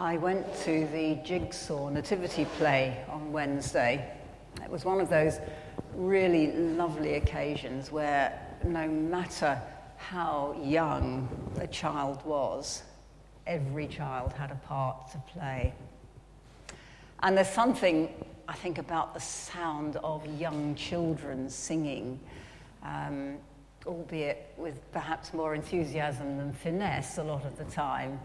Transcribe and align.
I 0.00 0.16
went 0.16 0.46
to 0.60 0.86
the 0.92 1.18
Jigsaw 1.24 1.88
Nativity 1.88 2.44
play 2.56 3.04
on 3.08 3.32
Wednesday. 3.32 4.08
It 4.62 4.70
was 4.70 4.84
one 4.84 5.00
of 5.00 5.10
those 5.10 5.40
really 5.92 6.52
lovely 6.52 7.14
occasions 7.14 7.90
where 7.90 8.40
no 8.62 8.86
matter 8.86 9.60
how 9.96 10.56
young 10.62 11.28
a 11.58 11.66
child 11.66 12.24
was, 12.24 12.84
every 13.44 13.88
child 13.88 14.32
had 14.34 14.52
a 14.52 14.54
part 14.54 15.10
to 15.10 15.18
play. 15.32 15.74
And 17.24 17.36
there's 17.36 17.50
something, 17.50 18.24
I 18.46 18.54
think, 18.54 18.78
about 18.78 19.14
the 19.14 19.20
sound 19.20 19.96
of 19.96 20.24
young 20.40 20.76
children 20.76 21.50
singing, 21.50 22.20
um, 22.84 23.38
albeit 23.84 24.54
with 24.56 24.80
perhaps 24.92 25.34
more 25.34 25.56
enthusiasm 25.56 26.36
than 26.36 26.52
finesse 26.52 27.18
a 27.18 27.24
lot 27.24 27.44
of 27.44 27.58
the 27.58 27.64
time. 27.64 28.20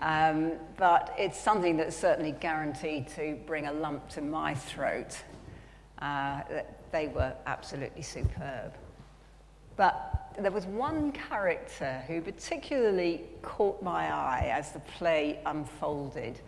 Um, 0.00 0.52
but 0.76 1.14
it's 1.18 1.38
something 1.38 1.76
that's 1.76 1.96
certainly 1.96 2.32
guaranteed 2.32 3.08
to 3.16 3.38
bring 3.46 3.66
a 3.66 3.72
lump 3.72 4.08
to 4.10 4.20
my 4.20 4.54
throat. 4.54 5.16
Uh, 6.00 6.42
they 6.92 7.08
were 7.08 7.34
absolutely 7.46 8.02
superb. 8.02 8.74
But 9.76 10.34
there 10.38 10.50
was 10.50 10.66
one 10.66 11.12
character 11.12 12.02
who 12.06 12.20
particularly 12.20 13.24
caught 13.42 13.82
my 13.82 14.12
eye 14.12 14.50
as 14.52 14.72
the 14.72 14.80
play 14.80 15.40
unfolded, 15.46 16.40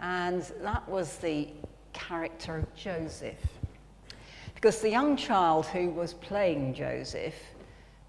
and 0.00 0.42
that 0.60 0.88
was 0.88 1.18
the 1.18 1.48
character 1.92 2.56
of 2.56 2.74
Joseph. 2.74 3.46
Because 4.54 4.80
the 4.80 4.90
young 4.90 5.16
child 5.16 5.66
who 5.66 5.90
was 5.90 6.14
playing 6.14 6.74
Joseph, 6.74 7.34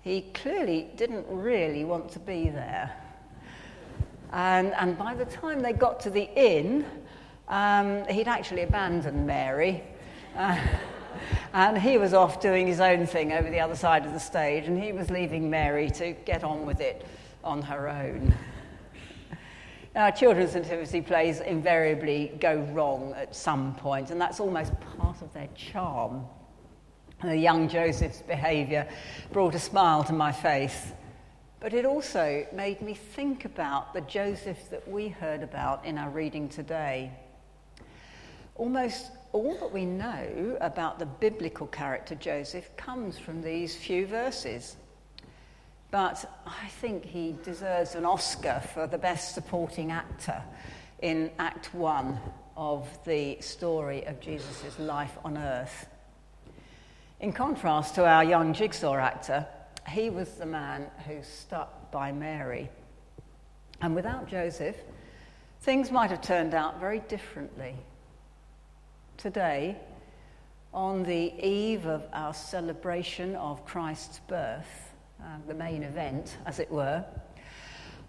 he 0.02 0.22
clearly 0.34 0.90
didn't 0.96 1.26
really 1.30 1.86
want 1.86 2.12
to 2.12 2.20
be 2.20 2.50
there. 2.50 2.92
And, 4.34 4.74
and 4.74 4.98
by 4.98 5.14
the 5.14 5.26
time 5.26 5.62
they 5.62 5.74
got 5.74 6.00
to 6.02 6.10
the 6.10 6.28
inn, 6.36 6.86
um, 7.48 8.04
he'd 8.08 8.28
actually 8.28 8.64
abandoned 8.64 9.28
Mary. 9.28 9.84
Uh, 10.36 10.60
and 11.54 11.78
he 11.78 12.00
was 12.00 12.16
off 12.16 12.42
doing 12.42 12.66
his 12.66 12.80
own 12.80 13.06
thing 13.06 13.32
over 13.32 13.48
the 13.48 13.60
other 13.60 13.76
side 13.76 14.08
of 14.08 14.12
the 14.12 14.20
stage, 14.20 14.68
and 14.68 14.82
he 14.82 14.92
was 14.92 15.12
leaving 15.12 15.52
Mary 15.52 15.88
to 15.92 16.14
get 16.26 16.44
on 16.44 16.66
with 16.66 16.82
it 16.82 17.06
on 17.44 17.62
her 17.62 17.88
own. 17.88 18.36
Now, 19.96 20.10
children's 20.10 20.56
nativity 20.56 21.02
plays 21.02 21.40
invariably 21.40 22.36
go 22.40 22.62
wrong 22.72 23.14
at 23.16 23.36
some 23.36 23.76
point, 23.76 24.10
and 24.10 24.20
that's 24.20 24.40
almost 24.40 24.74
part 24.98 25.22
of 25.22 25.32
their 25.36 25.50
charm. 25.54 26.26
And 27.22 27.30
the 27.30 27.38
young 27.38 27.70
Joseph's 27.70 28.24
behaviour 28.24 28.88
brought 29.32 29.54
a 29.54 29.60
smile 29.60 30.04
to 30.06 30.14
my 30.14 30.32
face 30.32 30.94
but 31.64 31.74
it 31.74 31.86
also 31.86 32.46
made 32.52 32.82
me 32.82 32.94
think 32.94 33.46
about 33.46 33.94
the 33.94 34.02
Joseph 34.02 34.70
that 34.70 34.86
we 34.86 35.08
heard 35.08 35.42
about 35.42 35.86
in 35.86 35.98
our 35.98 36.10
reading 36.10 36.50
today. 36.50 37.10
Almost 38.56 39.12
all 39.32 39.58
that 39.60 39.72
we 39.72 39.86
know 39.86 40.58
about 40.60 41.00
the 41.00 41.06
biblical 41.06 41.68
character 41.68 42.16
Joseph 42.16 42.70
comes 42.76 43.18
from 43.18 43.42
these 43.42 43.78
few 43.78 44.06
verses. 44.06 44.76
But 45.90 46.30
I 46.46 46.68
think 46.82 47.06
he 47.06 47.38
deserves 47.44 47.96
an 47.96 48.04
Oscar 48.04 48.62
for 48.74 48.86
the 48.86 48.98
best 48.98 49.34
supporting 49.34 49.90
actor 49.90 50.44
in 51.02 51.32
Act 51.40 51.74
One 51.74 52.20
of 52.58 52.90
the 53.06 53.38
story 53.40 54.06
of 54.06 54.20
Jesus' 54.20 54.78
life 54.80 55.18
on 55.24 55.38
earth. 55.38 55.88
In 57.22 57.32
contrast 57.32 57.96
to 57.96 58.06
our 58.06 58.26
young 58.26 58.54
jigsaw 58.54 58.96
actor, 58.98 59.48
he 59.88 60.10
was 60.10 60.30
the 60.34 60.46
man 60.46 60.88
who 61.08 61.22
stuck 61.24 61.92
by 61.92 62.12
Mary. 62.12 62.70
And 63.82 63.96
without 63.96 64.28
Joseph, 64.28 64.78
things 65.62 65.92
might 65.92 66.12
have 66.12 66.22
turned 66.22 66.54
out 66.54 66.80
very 66.80 67.00
differently. 67.00 67.76
Today, 69.18 69.78
on 70.74 71.04
the 71.04 71.34
eve 71.46 71.86
of 71.86 72.04
our 72.14 72.34
celebration 72.34 73.36
of 73.36 73.66
Christ's 73.66 74.20
birth, 74.28 74.94
uh, 75.22 75.26
the 75.48 75.54
main 75.54 75.84
event, 75.84 76.38
as 76.46 76.60
it 76.60 76.72
were, 76.72 77.06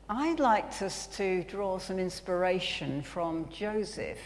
I'd 0.08 0.40
like 0.40 0.82
us 0.82 1.06
to 1.16 1.44
draw 1.44 1.78
some 1.78 1.98
inspiration 1.98 3.02
from 3.02 3.48
Joseph 3.50 4.18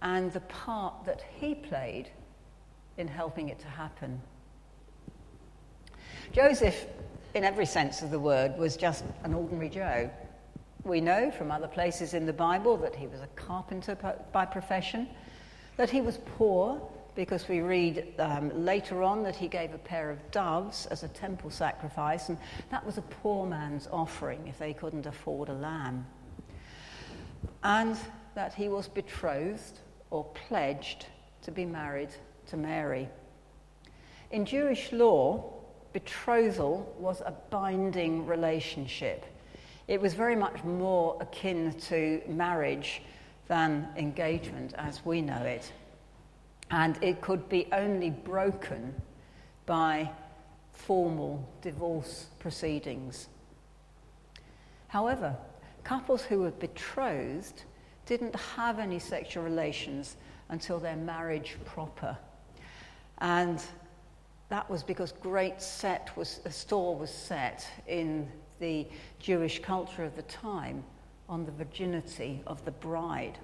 and 0.00 0.32
the 0.32 0.40
part 0.40 1.04
that 1.04 1.22
he 1.38 1.54
played 1.54 2.10
in 2.96 3.08
helping 3.08 3.48
it 3.48 3.58
to 3.60 3.66
happen. 3.66 4.20
Joseph, 6.32 6.86
in 7.34 7.44
every 7.44 7.66
sense 7.66 8.02
of 8.02 8.10
the 8.10 8.18
word, 8.18 8.56
was 8.58 8.76
just 8.76 9.04
an 9.24 9.34
ordinary 9.34 9.70
Joe. 9.70 10.10
We 10.84 11.00
know 11.00 11.30
from 11.30 11.50
other 11.50 11.68
places 11.68 12.14
in 12.14 12.26
the 12.26 12.32
Bible 12.32 12.76
that 12.78 12.94
he 12.94 13.06
was 13.06 13.20
a 13.20 13.26
carpenter 13.28 13.96
by 14.32 14.44
profession, 14.44 15.08
that 15.76 15.90
he 15.90 16.00
was 16.00 16.18
poor, 16.36 16.80
because 17.14 17.48
we 17.48 17.60
read 17.60 18.14
um, 18.18 18.64
later 18.64 19.02
on 19.02 19.22
that 19.24 19.34
he 19.34 19.48
gave 19.48 19.74
a 19.74 19.78
pair 19.78 20.10
of 20.10 20.30
doves 20.30 20.86
as 20.86 21.02
a 21.02 21.08
temple 21.08 21.50
sacrifice, 21.50 22.28
and 22.28 22.38
that 22.70 22.84
was 22.86 22.98
a 22.98 23.02
poor 23.02 23.44
man's 23.46 23.88
offering 23.90 24.46
if 24.46 24.58
they 24.58 24.72
couldn't 24.72 25.06
afford 25.06 25.48
a 25.48 25.54
lamb. 25.54 26.06
And 27.64 27.96
that 28.34 28.54
he 28.54 28.68
was 28.68 28.86
betrothed 28.86 29.80
or 30.10 30.24
pledged 30.48 31.06
to 31.42 31.50
be 31.50 31.64
married 31.64 32.10
to 32.46 32.56
Mary. 32.56 33.08
In 34.30 34.44
Jewish 34.44 34.92
law, 34.92 35.57
betrothal 35.98 36.94
was 36.96 37.22
a 37.22 37.32
binding 37.50 38.24
relationship. 38.24 39.24
It 39.88 40.00
was 40.00 40.14
very 40.14 40.36
much 40.36 40.62
more 40.62 41.18
akin 41.20 41.72
to 41.88 42.22
marriage 42.28 43.02
than 43.48 43.88
engagement 43.96 44.74
as 44.78 45.04
we 45.04 45.20
know 45.20 45.42
it. 45.42 45.72
And 46.70 47.02
it 47.02 47.20
could 47.20 47.48
be 47.48 47.66
only 47.72 48.10
broken 48.10 48.94
by 49.66 50.08
formal 50.70 51.48
divorce 51.62 52.26
proceedings. 52.38 53.26
However, 54.86 55.34
couples 55.82 56.22
who 56.22 56.40
were 56.40 56.52
betrothed 56.52 57.64
didn't 58.06 58.36
have 58.36 58.78
any 58.78 59.00
sexual 59.00 59.42
relations 59.42 60.16
until 60.48 60.78
their 60.78 60.96
marriage 60.96 61.56
proper. 61.64 62.16
And 63.18 63.60
that 64.48 64.68
was 64.70 64.82
because 64.82 65.12
great 65.12 65.60
set 65.60 66.16
was, 66.16 66.40
a 66.44 66.50
store 66.50 66.96
was 66.96 67.10
set 67.10 67.66
in 67.86 68.28
the 68.60 68.86
Jewish 69.18 69.60
culture 69.60 70.04
of 70.04 70.16
the 70.16 70.22
time 70.22 70.82
on 71.28 71.44
the 71.44 71.52
virginity 71.52 72.40
of 72.46 72.64
the 72.64 72.70
bride. 72.70 73.38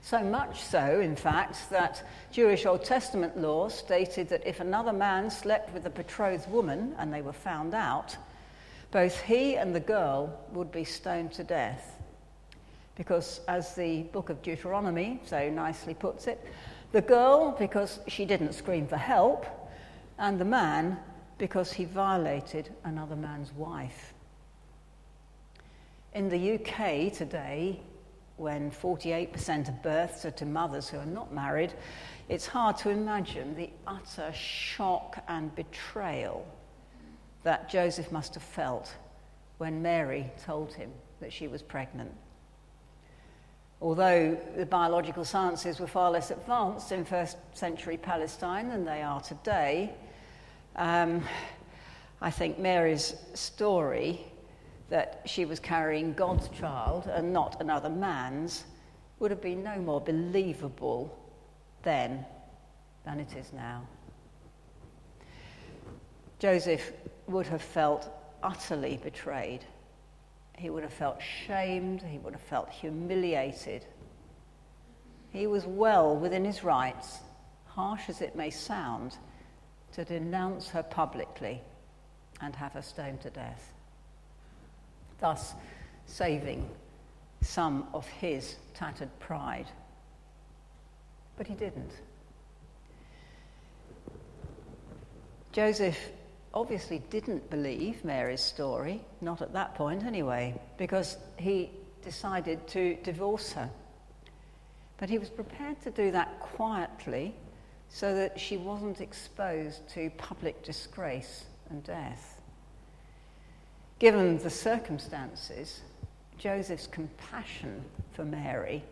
So 0.00 0.22
much 0.22 0.62
so, 0.62 1.00
in 1.00 1.14
fact, 1.14 1.70
that 1.70 2.08
Jewish 2.30 2.64
Old 2.66 2.84
Testament 2.84 3.38
law 3.38 3.68
stated 3.68 4.28
that 4.30 4.46
if 4.46 4.60
another 4.60 4.92
man 4.92 5.30
slept 5.30 5.72
with 5.74 5.86
a 5.86 5.90
betrothed 5.90 6.50
woman 6.50 6.94
and 6.98 7.12
they 7.12 7.22
were 7.22 7.32
found 7.32 7.74
out, 7.74 8.16
both 8.90 9.20
he 9.20 9.56
and 9.56 9.74
the 9.74 9.80
girl 9.80 10.40
would 10.52 10.72
be 10.72 10.84
stoned 10.84 11.32
to 11.32 11.44
death. 11.44 12.00
Because, 12.94 13.40
as 13.48 13.74
the 13.74 14.02
book 14.04 14.28
of 14.28 14.42
Deuteronomy 14.42 15.20
so 15.24 15.48
nicely 15.50 15.94
puts 15.94 16.26
it, 16.26 16.44
the 16.92 17.00
girl, 17.00 17.52
because 17.58 18.00
she 18.06 18.24
didn't 18.24 18.52
scream 18.52 18.86
for 18.86 18.98
help, 18.98 19.46
and 20.18 20.38
the 20.38 20.44
man 20.44 20.98
because 21.38 21.72
he 21.72 21.84
violated 21.84 22.70
another 22.84 23.16
man's 23.16 23.52
wife. 23.52 24.14
In 26.14 26.28
the 26.28 26.54
UK 26.54 27.12
today, 27.12 27.80
when 28.36 28.70
48% 28.70 29.68
of 29.68 29.82
births 29.82 30.24
are 30.24 30.30
to 30.32 30.46
mothers 30.46 30.88
who 30.88 30.98
are 30.98 31.06
not 31.06 31.32
married, 31.32 31.72
it's 32.28 32.46
hard 32.46 32.76
to 32.78 32.90
imagine 32.90 33.54
the 33.54 33.70
utter 33.86 34.32
shock 34.32 35.22
and 35.28 35.54
betrayal 35.54 36.46
that 37.42 37.68
Joseph 37.68 38.12
must 38.12 38.34
have 38.34 38.42
felt 38.42 38.94
when 39.58 39.82
Mary 39.82 40.30
told 40.44 40.74
him 40.74 40.90
that 41.20 41.32
she 41.32 41.48
was 41.48 41.62
pregnant. 41.62 42.12
Although 43.82 44.38
the 44.56 44.64
biological 44.64 45.24
sciences 45.24 45.80
were 45.80 45.88
far 45.88 46.12
less 46.12 46.30
advanced 46.30 46.92
in 46.92 47.04
first 47.04 47.36
century 47.52 47.96
Palestine 47.96 48.68
than 48.68 48.84
they 48.84 49.02
are 49.02 49.20
today, 49.20 49.92
um, 50.76 51.24
I 52.20 52.30
think 52.30 52.60
Mary's 52.60 53.16
story 53.34 54.20
that 54.88 55.22
she 55.26 55.44
was 55.44 55.58
carrying 55.58 56.14
God's 56.14 56.48
child 56.50 57.08
and 57.08 57.32
not 57.32 57.60
another 57.60 57.88
man's 57.88 58.62
would 59.18 59.32
have 59.32 59.42
been 59.42 59.64
no 59.64 59.76
more 59.78 60.00
believable 60.00 61.18
then 61.82 62.24
than 63.04 63.18
it 63.18 63.34
is 63.34 63.52
now. 63.52 63.84
Joseph 66.38 66.92
would 67.26 67.48
have 67.48 67.62
felt 67.62 68.08
utterly 68.44 69.00
betrayed. 69.02 69.64
He 70.56 70.70
would 70.70 70.82
have 70.82 70.92
felt 70.92 71.20
shamed. 71.20 72.02
He 72.02 72.18
would 72.18 72.34
have 72.34 72.42
felt 72.42 72.68
humiliated. 72.70 73.84
He 75.30 75.46
was 75.46 75.66
well 75.66 76.16
within 76.16 76.44
his 76.44 76.62
rights, 76.62 77.20
harsh 77.66 78.08
as 78.08 78.20
it 78.20 78.36
may 78.36 78.50
sound, 78.50 79.16
to 79.92 80.04
denounce 80.04 80.68
her 80.68 80.82
publicly 80.82 81.60
and 82.40 82.54
have 82.56 82.72
her 82.72 82.82
stoned 82.82 83.20
to 83.22 83.30
death, 83.30 83.72
thus 85.20 85.54
saving 86.06 86.68
some 87.40 87.86
of 87.92 88.06
his 88.06 88.56
tattered 88.74 89.10
pride. 89.18 89.66
But 91.36 91.46
he 91.46 91.54
didn't. 91.54 91.92
Joseph 95.52 95.98
obviously 96.54 97.00
didn't 97.10 97.48
believe 97.50 98.04
Mary's 98.04 98.40
story, 98.40 99.00
not 99.20 99.42
at 99.42 99.52
that 99.52 99.74
point 99.74 100.04
anyway, 100.04 100.60
because 100.76 101.16
he 101.36 101.70
decided 102.02 102.66
to 102.68 102.96
divorce 103.02 103.52
her. 103.52 103.70
But 104.98 105.08
he 105.10 105.18
was 105.18 105.30
prepared 105.30 105.80
to 105.82 105.90
do 105.90 106.10
that 106.10 106.40
quietly 106.40 107.34
so 107.88 108.14
that 108.14 108.38
she 108.38 108.56
wasn't 108.56 109.00
exposed 109.00 109.88
to 109.90 110.10
public 110.16 110.62
disgrace 110.62 111.44
and 111.70 111.82
death. 111.84 112.40
Given 113.98 114.38
the 114.38 114.50
circumstances, 114.50 115.80
Joseph's 116.38 116.86
compassion 116.86 117.84
for 118.12 118.24
Mary 118.24 118.82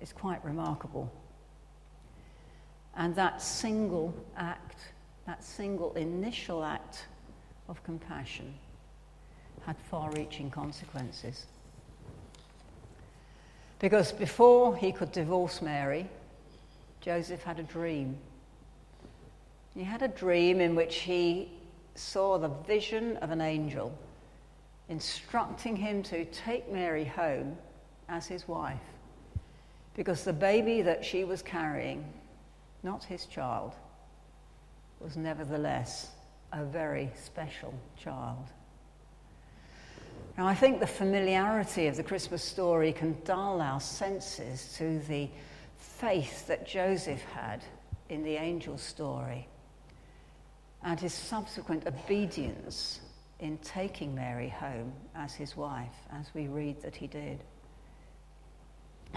is 0.00 0.12
quite 0.12 0.44
remarkable. 0.44 1.10
And 2.94 3.14
that 3.16 3.40
single 3.40 4.14
act, 4.36 4.78
that 5.26 5.42
single 5.44 5.92
initial 5.94 6.64
act 6.64 7.06
of 7.68 7.82
compassion, 7.84 8.52
had 9.64 9.76
far 9.90 10.10
reaching 10.12 10.50
consequences. 10.50 11.46
Because 13.78 14.12
before 14.12 14.76
he 14.76 14.92
could 14.92 15.12
divorce 15.12 15.62
Mary, 15.62 16.08
Joseph 17.00 17.42
had 17.42 17.58
a 17.58 17.62
dream. 17.62 18.16
He 19.74 19.82
had 19.82 20.02
a 20.02 20.08
dream 20.08 20.60
in 20.60 20.74
which 20.74 20.96
he 20.96 21.50
saw 21.94 22.38
the 22.38 22.48
vision 22.48 23.16
of 23.18 23.30
an 23.30 23.40
angel 23.40 23.96
instructing 24.88 25.76
him 25.76 26.02
to 26.02 26.24
take 26.26 26.70
Mary 26.70 27.04
home 27.04 27.56
as 28.08 28.26
his 28.26 28.46
wife 28.46 28.78
because 29.94 30.24
the 30.24 30.32
baby 30.32 30.82
that 30.82 31.04
she 31.04 31.24
was 31.24 31.42
carrying, 31.42 32.04
not 32.82 33.04
his 33.04 33.26
child, 33.26 33.74
was 35.02 35.16
nevertheless 35.16 36.10
a 36.52 36.64
very 36.64 37.10
special 37.22 37.74
child. 37.96 38.46
Now, 40.38 40.46
I 40.46 40.54
think 40.54 40.80
the 40.80 40.86
familiarity 40.86 41.86
of 41.88 41.96
the 41.96 42.02
Christmas 42.02 42.42
story 42.42 42.92
can 42.92 43.16
dull 43.24 43.60
our 43.60 43.80
senses 43.80 44.74
to 44.78 45.00
the 45.00 45.28
faith 45.76 46.46
that 46.46 46.66
Joseph 46.66 47.22
had 47.34 47.62
in 48.08 48.22
the 48.22 48.36
angel 48.36 48.78
story 48.78 49.48
and 50.82 50.98
his 50.98 51.12
subsequent 51.12 51.86
obedience 51.86 53.00
in 53.40 53.58
taking 53.58 54.14
Mary 54.14 54.48
home 54.48 54.92
as 55.14 55.34
his 55.34 55.56
wife, 55.56 55.94
as 56.12 56.26
we 56.34 56.46
read 56.46 56.80
that 56.82 56.96
he 56.96 57.06
did. 57.06 57.42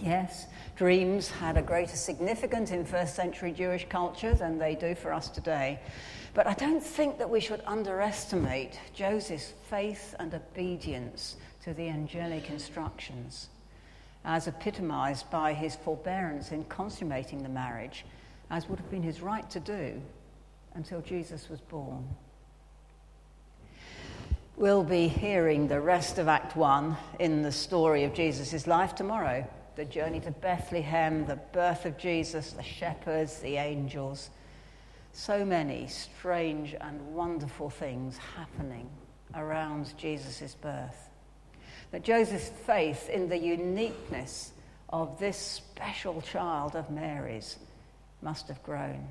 Yes, 0.02 0.48
dreams 0.76 1.30
had 1.30 1.58
a 1.58 1.62
greater 1.62 1.96
significance 1.96 2.72
in 2.72 2.86
first 2.86 3.16
century 3.16 3.52
Jewish 3.52 3.88
culture 3.88 4.34
than 4.34 4.58
they 4.58 4.76
do 4.76 4.94
for 4.94 5.14
us 5.14 5.30
today. 5.30 5.80
But 6.34 6.48
I 6.48 6.54
don't 6.54 6.84
think 6.84 7.18
that 7.18 7.30
we 7.30 7.40
should 7.40 7.62
underestimate 7.66 8.78
Joseph's 8.94 9.54
faith 9.70 10.14
and 10.20 10.34
obedience 10.34 11.38
to 11.64 11.74
the 11.74 11.88
angelic 11.88 12.50
instructions, 12.50 13.48
as 14.26 14.48
epitomized 14.48 15.32
by 15.32 15.54
his 15.54 15.78
forbearance 15.78 16.52
in 16.52 16.66
consummating 16.66 17.42
the 17.42 17.50
marriage, 17.50 18.06
as 18.52 18.68
would 18.68 18.80
have 18.80 18.92
been 18.92 19.02
his 19.02 19.22
right 19.22 19.50
to 19.50 19.62
do 19.62 20.02
until 20.74 21.00
Jesus 21.02 21.50
was 21.50 21.62
born. 21.62 22.06
We'll 24.58 24.84
be 24.84 25.08
hearing 25.08 25.68
the 25.68 25.80
rest 25.80 26.18
of 26.18 26.28
Act 26.28 26.56
1 26.56 26.98
in 27.20 27.42
the 27.42 27.52
story 27.52 28.04
of 28.04 28.14
Jesus' 28.14 28.68
life 28.68 28.94
tomorrow 28.94 29.48
the 29.76 29.86
journey 29.86 30.20
to 30.22 30.32
Bethlehem, 30.32 31.26
the 31.26 31.36
birth 31.36 31.86
of 31.86 31.98
Jesus, 31.98 32.52
the 32.52 32.64
shepherds, 32.64 33.40
the 33.40 33.58
angels. 33.58 34.30
So 35.12 35.46
many 35.46 35.88
strange 35.88 36.76
and 36.80 37.14
wonderful 37.14 37.70
things 37.70 38.18
happening 38.36 38.90
around 39.34 39.98
Jesus' 39.98 40.56
birth. 40.56 41.10
That 41.92 42.04
Joseph's 42.04 42.50
faith 42.66 43.10
in 43.10 43.30
the 43.30 43.38
uniqueness 43.38 44.52
of 44.90 45.20
this 45.20 45.38
special 45.38 46.22
child 46.22 46.76
of 46.76 46.90
Mary's 46.90 47.58
must 48.22 48.48
have 48.48 48.62
grown. 48.64 49.08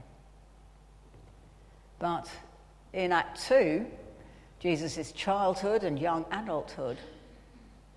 But 1.98 2.28
in 2.92 3.12
Act 3.12 3.40
2, 3.48 3.86
Jesus' 4.60 5.12
childhood 5.12 5.84
and 5.84 5.98
young 5.98 6.24
adulthood, 6.30 6.98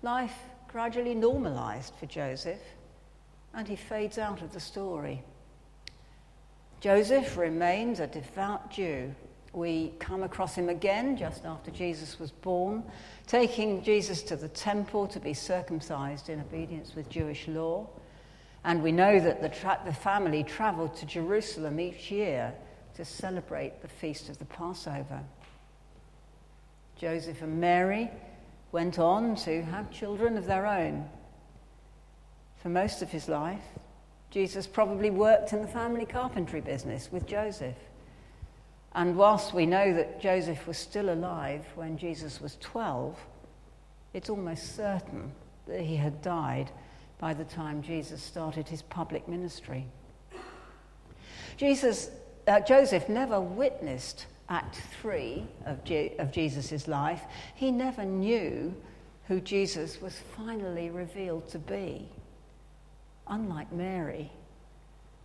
life 0.02 0.36
gradually 0.68 1.14
normalized 1.14 1.94
for 1.98 2.06
Joseph, 2.06 2.60
and 3.54 3.66
he 3.66 3.76
fades 3.76 4.18
out 4.18 4.42
of 4.42 4.52
the 4.52 4.60
story. 4.60 5.22
Joseph 6.80 7.36
remains 7.36 7.98
a 7.98 8.06
devout 8.06 8.70
Jew. 8.70 9.14
We 9.52 9.94
come 9.98 10.22
across 10.22 10.54
him 10.54 10.68
again 10.68 11.16
just 11.16 11.44
after 11.44 11.70
Jesus 11.70 12.20
was 12.20 12.30
born, 12.30 12.84
taking 13.26 13.82
Jesus 13.82 14.22
to 14.24 14.36
the 14.36 14.48
temple 14.48 15.08
to 15.08 15.18
be 15.18 15.34
circumcised 15.34 16.28
in 16.28 16.40
obedience 16.40 16.94
with 16.94 17.08
Jewish 17.08 17.48
law. 17.48 17.88
And 18.64 18.82
we 18.82 18.92
know 18.92 19.18
that 19.18 19.40
the, 19.40 19.48
tra- 19.48 19.80
the 19.84 19.92
family 19.92 20.44
traveled 20.44 20.96
to 20.96 21.06
Jerusalem 21.06 21.80
each 21.80 22.10
year 22.10 22.52
to 22.96 23.04
celebrate 23.04 23.80
the 23.80 23.88
feast 23.88 24.28
of 24.28 24.38
the 24.38 24.44
Passover. 24.44 25.20
Joseph 26.96 27.40
and 27.42 27.60
Mary 27.60 28.10
went 28.72 28.98
on 28.98 29.34
to 29.34 29.62
have 29.62 29.90
children 29.90 30.36
of 30.36 30.46
their 30.46 30.66
own. 30.66 31.08
For 32.62 32.68
most 32.68 33.02
of 33.02 33.10
his 33.10 33.28
life, 33.28 33.62
Jesus 34.30 34.66
probably 34.66 35.10
worked 35.10 35.52
in 35.52 35.62
the 35.62 35.68
family 35.68 36.04
carpentry 36.04 36.60
business 36.60 37.10
with 37.10 37.26
Joseph. 37.26 37.76
And 38.94 39.16
whilst 39.16 39.54
we 39.54 39.64
know 39.64 39.94
that 39.94 40.20
Joseph 40.20 40.66
was 40.66 40.76
still 40.76 41.10
alive 41.10 41.64
when 41.74 41.96
Jesus 41.96 42.40
was 42.40 42.56
12, 42.60 43.18
it's 44.12 44.28
almost 44.28 44.76
certain 44.76 45.32
that 45.66 45.82
he 45.82 45.96
had 45.96 46.20
died 46.20 46.70
by 47.18 47.34
the 47.34 47.44
time 47.44 47.82
Jesus 47.82 48.22
started 48.22 48.68
his 48.68 48.82
public 48.82 49.28
ministry. 49.28 49.86
Jesus, 51.56 52.10
uh, 52.46 52.60
Joseph 52.60 53.08
never 53.08 53.40
witnessed 53.40 54.26
Act 54.48 54.80
3 55.02 55.46
of, 55.66 55.84
Je- 55.84 56.14
of 56.18 56.32
Jesus' 56.32 56.88
life, 56.88 57.22
he 57.54 57.70
never 57.70 58.04
knew 58.04 58.74
who 59.26 59.40
Jesus 59.40 60.00
was 60.00 60.18
finally 60.36 60.88
revealed 60.88 61.48
to 61.50 61.58
be. 61.58 62.08
Unlike 63.26 63.72
Mary, 63.72 64.32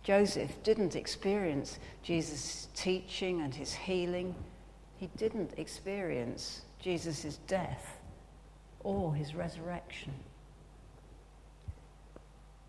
Joseph 0.02 0.62
didn't 0.62 0.94
experience 0.94 1.78
Jesus' 2.02 2.68
teaching 2.74 3.40
and 3.40 3.54
his 3.54 3.72
healing. 3.72 4.34
He 4.98 5.08
didn't 5.16 5.52
experience 5.56 6.60
Jesus' 6.78 7.38
death 7.46 7.98
or 8.80 9.14
his 9.14 9.34
resurrection. 9.34 10.12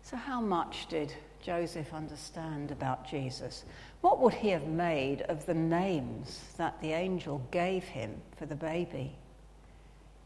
So, 0.02 0.16
how 0.16 0.40
much 0.40 0.86
did 0.88 1.12
Joseph 1.46 1.94
understand 1.94 2.72
about 2.72 3.08
Jesus? 3.08 3.64
What 4.00 4.18
would 4.18 4.34
he 4.34 4.48
have 4.48 4.66
made 4.66 5.22
of 5.22 5.46
the 5.46 5.54
names 5.54 6.40
that 6.56 6.82
the 6.82 6.90
angel 6.90 7.40
gave 7.52 7.84
him 7.84 8.20
for 8.36 8.46
the 8.46 8.56
baby? 8.56 9.12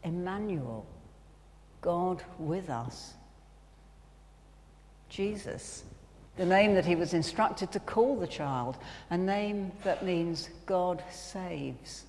Emmanuel, 0.03 0.83
God 1.81 2.23
with 2.39 2.71
us. 2.71 3.13
Jesus, 5.09 5.83
the 6.37 6.45
name 6.45 6.73
that 6.73 6.87
he 6.87 6.95
was 6.95 7.13
instructed 7.13 7.71
to 7.71 7.79
call 7.79 8.15
the 8.15 8.25
child, 8.25 8.77
a 9.11 9.17
name 9.17 9.71
that 9.83 10.03
means 10.03 10.49
God 10.65 11.03
saves. 11.11 12.05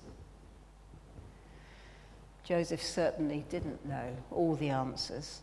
Joseph 2.43 2.81
certainly 2.81 3.45
didn't 3.47 3.85
know 3.85 4.15
all 4.31 4.55
the 4.55 4.69
answers, 4.69 5.41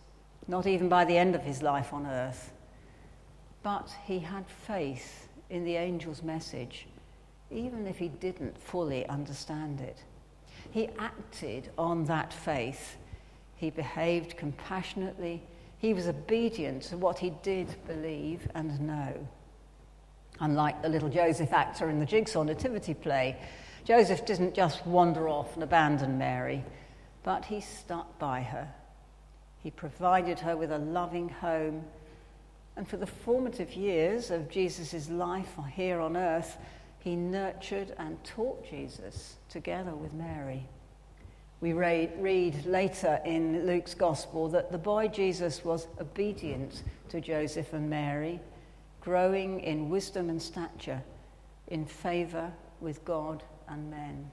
not 0.49 0.67
even 0.67 0.89
by 0.89 1.05
the 1.05 1.17
end 1.17 1.37
of 1.37 1.45
his 1.45 1.63
life 1.63 1.93
on 1.93 2.05
earth. 2.05 2.51
But 3.63 3.91
he 4.05 4.21
had 4.21 4.49
faith 4.49 5.29
in 5.51 5.65
the 5.65 5.77
angel's 5.77 6.23
message, 6.23 6.87
even 7.51 7.87
if 7.87 7.99
he 7.99 8.09
didn't 8.09 8.59
fully 8.59 9.07
understand 9.07 9.81
it. 9.81 10.03
He 10.71 10.89
acted 10.99 11.71
on 11.77 12.05
that 12.05 12.33
faith. 12.33 12.97
He 13.57 13.71
behaved 13.71 14.37
compassionately. 14.37 15.43
He 15.79 15.93
was 15.93 16.07
obedient 16.07 16.83
to 16.85 16.97
what 16.97 17.19
he 17.19 17.31
did 17.43 17.75
believe 17.87 18.49
and 18.55 18.81
know. 18.81 19.29
Unlike 20.39 20.83
the 20.83 20.89
little 20.89 21.11
Joseph 21.11 21.53
actor 21.53 21.91
in 21.91 21.99
the 21.99 22.07
Jigsaw 22.07 22.45
nativity 22.45 22.95
play, 22.95 23.37
Joseph 23.85 24.25
didn't 24.25 24.55
just 24.55 24.87
wander 24.87 25.29
off 25.29 25.55
and 25.55 25.63
abandon 25.63 26.17
Mary, 26.17 26.65
but 27.23 27.45
he 27.45 27.61
stuck 27.61 28.19
by 28.19 28.41
her. 28.41 28.69
He 29.63 29.71
provided 29.71 30.39
her 30.41 30.57
with 30.57 30.73
a 30.73 30.79
loving 30.79 31.29
home 31.29 31.85
and 32.77 32.89
for 32.89 32.97
the 32.97 33.07
formative 33.07 33.75
years 33.75 34.31
of 34.31 34.49
Jesus' 34.49 35.11
life 35.11 35.57
here 35.75 36.01
on 36.01 36.17
earth, 36.17 36.57
he 36.99 37.17
nurtured 37.17 37.95
and 37.99 38.23
taught 38.25 38.69
Jesus 38.69 39.37
together 39.49 39.95
with 39.95 40.13
Mary. 40.13 40.67
We 41.61 41.73
read, 41.75 42.65
later 42.65 43.21
in 43.25 43.67
Luke's 43.67 43.95
Gospel 43.95 44.49
that 44.49 44.73
the 44.73 44.79
boy 44.79 45.09
Jesus 45.09 45.65
was 45.65 45.89
obedient 46.01 46.83
to 47.11 47.21
Joseph 47.21 47.73
and 47.75 47.91
Mary, 47.91 48.41
growing 49.01 49.61
in 49.61 49.91
wisdom 49.91 50.31
and 50.31 50.41
stature, 50.41 51.03
in 51.69 51.85
favour 51.85 52.53
with 52.81 53.05
God 53.05 53.43
and 53.69 53.91
men. 53.91 54.31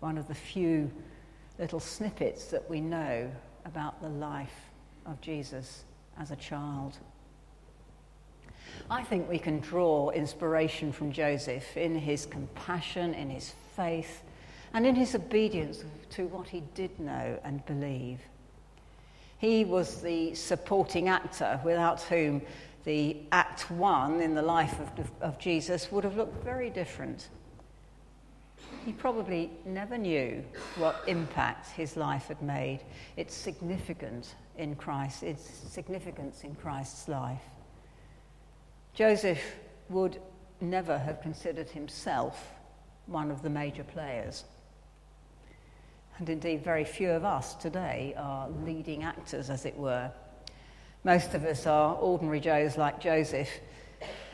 One 0.00 0.18
of 0.18 0.28
the 0.28 0.34
few 0.34 0.90
little 1.58 1.80
snippets 1.80 2.46
that 2.46 2.68
we 2.68 2.80
know 2.80 3.30
about 3.64 4.00
the 4.02 4.08
life 4.08 4.70
of 5.06 5.20
Jesus 5.20 5.84
as 6.18 6.30
a 6.30 6.36
child. 6.36 6.98
I 8.88 9.02
think 9.02 9.28
we 9.28 9.38
can 9.38 9.60
draw 9.60 10.10
inspiration 10.10 10.92
from 10.92 11.12
Joseph 11.12 11.76
in 11.76 11.94
his 11.94 12.26
compassion, 12.26 13.14
in 13.14 13.30
his 13.30 13.52
faith, 13.76 14.22
and 14.72 14.86
in 14.86 14.94
his 14.94 15.14
obedience 15.14 15.84
to 16.10 16.26
what 16.26 16.48
he 16.48 16.62
did 16.74 16.98
know 16.98 17.38
and 17.44 17.64
believe. 17.66 18.20
He 19.38 19.64
was 19.64 20.02
the 20.02 20.34
supporting 20.34 21.08
actor 21.08 21.60
without 21.64 22.02
whom 22.02 22.42
the 22.84 23.16
Act 23.32 23.70
One 23.70 24.20
in 24.20 24.34
the 24.34 24.42
life 24.42 24.78
of, 24.80 25.10
of 25.20 25.38
Jesus 25.38 25.90
would 25.90 26.04
have 26.04 26.16
looked 26.16 26.44
very 26.44 26.70
different. 26.70 27.28
He 28.84 28.92
probably 28.92 29.50
never 29.64 29.98
knew 29.98 30.44
what 30.76 31.02
impact 31.06 31.70
his 31.70 31.96
life 31.96 32.28
had 32.28 32.40
made, 32.42 32.80
its 33.16 33.34
significance 33.34 34.34
in 34.56 34.74
Christ, 34.76 35.22
its 35.22 35.42
significance 35.42 36.44
in 36.44 36.54
Christ's 36.54 37.08
life. 37.08 37.42
Joseph 38.94 39.40
would 39.88 40.20
never 40.60 40.98
have 40.98 41.22
considered 41.22 41.70
himself 41.70 42.52
one 43.06 43.30
of 43.30 43.42
the 43.42 43.50
major 43.50 43.84
players. 43.84 44.44
And 46.18 46.28
indeed, 46.28 46.62
very 46.62 46.84
few 46.84 47.10
of 47.10 47.24
us 47.24 47.54
today 47.54 48.14
are 48.16 48.48
leading 48.64 49.04
actors, 49.04 49.48
as 49.48 49.64
it 49.64 49.76
were. 49.76 50.12
Most 51.02 51.34
of 51.34 51.44
us 51.44 51.66
are 51.66 51.94
ordinary 51.94 52.40
Joes 52.40 52.76
like 52.76 53.00
Joseph. 53.00 53.48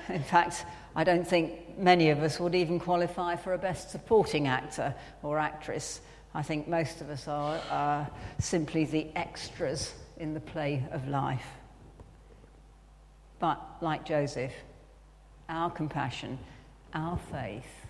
In 0.08 0.22
fact, 0.22 0.64
I 0.96 1.04
don't 1.04 1.26
think 1.26 1.78
many 1.78 2.10
of 2.10 2.22
us 2.22 2.40
would 2.40 2.54
even 2.54 2.80
qualify 2.80 3.36
for 3.36 3.52
a 3.52 3.58
best 3.58 3.90
supporting 3.90 4.48
actor 4.48 4.94
or 5.22 5.38
actress. 5.38 6.00
I 6.34 6.42
think 6.42 6.66
most 6.66 7.00
of 7.00 7.08
us 7.08 7.28
are, 7.28 7.60
are 7.70 8.10
simply 8.40 8.84
the 8.84 9.08
extras 9.14 9.94
in 10.16 10.34
the 10.34 10.40
play 10.40 10.84
of 10.90 11.06
life. 11.06 11.46
But 13.38 13.60
like 13.80 14.04
Joseph, 14.04 14.52
our 15.48 15.70
compassion, 15.70 16.38
our 16.94 17.18
faith, 17.30 17.86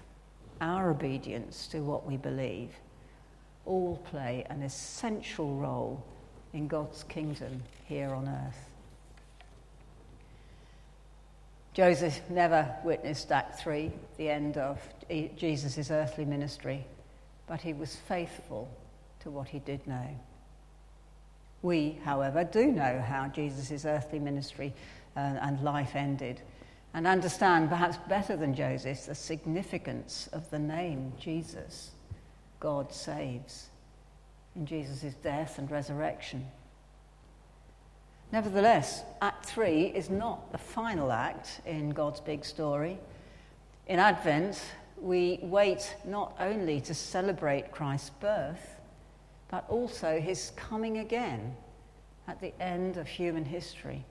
our 0.61 0.91
obedience 0.91 1.67
to 1.69 1.81
what 1.81 2.07
we 2.07 2.17
believe 2.17 2.71
all 3.65 3.97
play 4.11 4.45
an 4.49 4.63
essential 4.63 5.55
role 5.57 6.03
in 6.53 6.69
God's 6.69 7.03
kingdom 7.05 7.63
here 7.85 8.11
on 8.11 8.29
earth. 8.29 8.71
Joseph 11.75 12.21
never 12.31 12.75
witnessed 12.85 13.31
Act 13.31 13.61
3, 13.61 13.93
the 14.17 14.31
end 14.31 14.57
of 14.57 14.79
Jesus' 15.37 15.91
earthly 15.91 16.25
ministry, 16.25 16.87
but 17.47 17.61
he 17.61 17.75
was 17.75 17.95
faithful 17.95 18.69
to 19.21 19.31
what 19.31 19.49
he 19.49 19.59
did 19.59 19.87
know. 19.87 20.09
We, 21.61 21.99
however, 22.03 22.45
do 22.45 22.67
know 22.67 23.05
how 23.07 23.29
Jesus' 23.29 23.85
earthly 23.85 24.21
ministry 24.21 24.73
uh, 25.17 25.21
and 25.21 25.63
life 25.63 25.97
ended 25.97 26.43
and 26.97 27.07
understand, 27.07 27.69
perhaps 27.69 27.99
better 28.09 28.37
than 28.37 28.55
Joseph, 28.55 29.05
the 29.05 29.15
significance 29.15 30.29
of 30.33 30.49
the 30.51 30.59
name 30.59 31.13
Jesus, 31.21 31.91
God 32.59 32.91
saves, 32.91 33.67
in 34.55 34.65
Jesus' 34.65 35.15
death 35.23 35.59
and 35.59 35.71
resurrection. 35.71 36.47
Nevertheless, 38.33 39.05
Act 39.21 39.45
3 39.45 39.93
is 39.95 40.09
not 40.09 40.51
the 40.53 40.59
final 40.59 41.13
act 41.13 41.61
in 41.67 41.91
God's 41.91 42.21
big 42.21 42.45
story. 42.45 42.99
In 43.89 43.99
Advent, 43.99 44.61
we 44.99 45.39
wait 45.43 45.95
not 46.05 46.35
only 46.41 46.81
to 46.81 46.95
celebrate 46.95 47.73
Christ's 47.73 48.11
birth, 48.11 48.77
but 49.49 49.65
also 49.69 50.19
his 50.19 50.51
coming 50.57 50.99
again 50.99 51.55
at 52.27 52.41
the 52.41 52.53
end 52.61 52.97
of 52.97 53.07
human 53.07 53.45
history, 53.45 54.05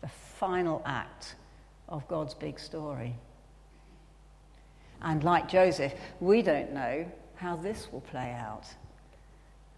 the 0.00 0.08
final 0.08 0.82
act 0.84 1.34
of 1.88 2.06
God's 2.08 2.34
big 2.34 2.58
story. 2.58 3.14
And 5.02 5.24
like 5.24 5.48
Joseph, 5.48 5.94
we 6.20 6.42
don't 6.42 6.72
know 6.72 7.10
how 7.36 7.56
this 7.56 7.88
will 7.90 8.02
play 8.02 8.36
out. 8.38 8.66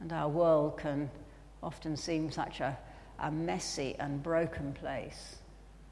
And 0.00 0.12
our 0.12 0.28
world 0.28 0.78
can 0.78 1.10
often 1.62 1.96
seem 1.96 2.30
such 2.30 2.60
a 2.60 2.76
a 3.22 3.30
messy 3.30 3.94
and 3.98 4.22
broken 4.22 4.72
place 4.72 5.36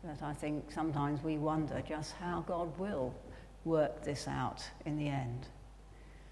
that 0.02 0.22
I 0.22 0.32
think 0.34 0.70
sometimes 0.72 1.22
we 1.22 1.38
wonder 1.38 1.82
just 1.87 2.12
how 2.12 2.44
God 2.46 2.76
will 2.78 3.14
work 3.64 4.02
this 4.02 4.26
out 4.26 4.62
in 4.84 4.96
the 4.96 5.08
end. 5.08 5.46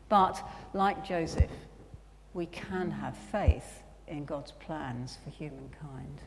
But 0.09 0.43
like 0.73 1.05
Joseph, 1.05 1.51
we 2.35 2.47
can 2.47 2.91
have 2.91 3.17
faith 3.17 3.83
in 4.07 4.25
God's 4.25 4.53
plans 4.53 5.19
for 5.23 5.31
humankind. 5.31 6.23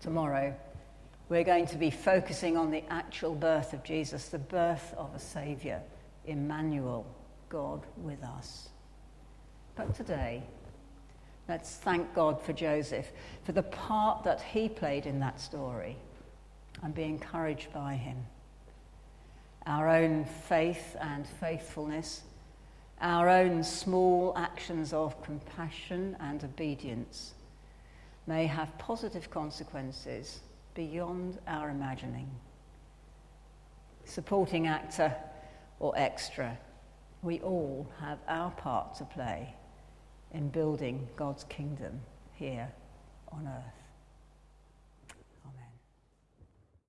Tomorrow, 0.00 0.54
we're 1.28 1.44
going 1.44 1.66
to 1.66 1.76
be 1.76 1.90
focusing 1.90 2.56
on 2.56 2.70
the 2.70 2.84
actual 2.90 3.34
birth 3.34 3.72
of 3.72 3.82
Jesus, 3.82 4.28
the 4.28 4.38
birth 4.38 4.94
of 4.96 5.14
a 5.14 5.18
Saviour, 5.18 5.80
Emmanuel, 6.26 7.06
God 7.48 7.86
with 7.96 8.22
us. 8.22 8.68
But 9.74 9.94
today, 9.94 10.44
Let's 11.48 11.76
thank 11.76 12.12
God 12.12 12.42
for 12.42 12.52
Joseph, 12.52 13.06
for 13.44 13.52
the 13.52 13.62
part 13.62 14.24
that 14.24 14.40
he 14.40 14.68
played 14.68 15.06
in 15.06 15.20
that 15.20 15.40
story, 15.40 15.96
and 16.82 16.92
be 16.92 17.04
encouraged 17.04 17.72
by 17.72 17.94
him. 17.94 18.16
Our 19.64 19.88
own 19.88 20.24
faith 20.24 20.96
and 21.00 21.24
faithfulness, 21.24 22.22
our 23.00 23.28
own 23.28 23.62
small 23.62 24.32
actions 24.36 24.92
of 24.92 25.22
compassion 25.22 26.16
and 26.18 26.42
obedience 26.42 27.34
may 28.26 28.46
have 28.46 28.76
positive 28.78 29.30
consequences 29.30 30.40
beyond 30.74 31.38
our 31.46 31.70
imagining. 31.70 32.30
Supporting 34.04 34.66
actor 34.66 35.14
or 35.80 35.92
extra, 35.96 36.58
we 37.22 37.40
all 37.40 37.88
have 38.00 38.18
our 38.28 38.50
part 38.52 38.94
to 38.96 39.04
play 39.04 39.54
in 40.32 40.48
building 40.48 41.08
God's 41.16 41.44
kingdom 41.44 42.00
here 42.34 42.68
on 43.32 43.46
earth. 43.46 43.85